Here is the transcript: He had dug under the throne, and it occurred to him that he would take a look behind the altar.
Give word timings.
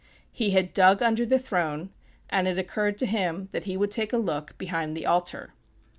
He 0.31 0.49
had 0.49 0.73
dug 0.73 1.03
under 1.03 1.27
the 1.27 1.37
throne, 1.37 1.91
and 2.27 2.47
it 2.47 2.57
occurred 2.57 2.97
to 2.97 3.05
him 3.05 3.49
that 3.51 3.65
he 3.65 3.77
would 3.77 3.91
take 3.91 4.11
a 4.13 4.17
look 4.17 4.57
behind 4.57 4.97
the 4.97 5.05
altar. 5.05 5.53